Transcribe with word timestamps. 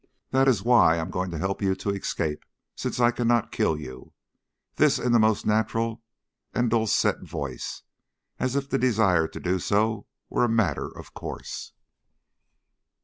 That 0.31 0.47
is 0.47 0.63
why 0.63 0.95
I 0.95 0.97
am 0.97 1.11
going 1.11 1.29
to 1.29 1.37
help 1.37 1.61
you 1.61 1.75
to 1.75 1.91
escape, 1.91 2.43
since 2.75 2.99
I 2.99 3.11
cannot 3.11 3.51
kill 3.51 3.77
you" 3.79 4.13
this 4.77 4.97
in 4.97 5.11
the 5.11 5.19
most 5.19 5.45
natural 5.45 6.01
and 6.55 6.71
dulcet 6.71 7.21
voice, 7.21 7.83
as 8.39 8.55
if 8.55 8.67
the 8.67 8.79
desire 8.79 9.27
to 9.27 9.39
do 9.39 9.59
so 9.59 10.07
were 10.27 10.43
a 10.43 10.49
matter 10.49 10.87
of 10.87 11.13
course. 11.13 11.73